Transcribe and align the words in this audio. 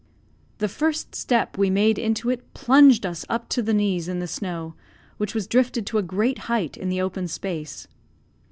The 0.57 0.67
first 0.67 1.13
step 1.13 1.59
we 1.59 1.69
made 1.69 1.99
into 1.99 2.31
it 2.31 2.55
plunged 2.55 3.05
us 3.05 3.23
up 3.29 3.49
to 3.49 3.61
the 3.61 3.71
knees 3.71 4.07
in 4.07 4.17
the 4.17 4.25
snow, 4.25 4.73
which 5.17 5.35
was 5.35 5.45
drifted 5.45 5.85
to 5.85 5.99
a 5.99 6.01
great 6.01 6.39
height 6.49 6.75
in 6.75 6.89
the 6.89 6.99
open 6.99 7.27
space. 7.27 7.87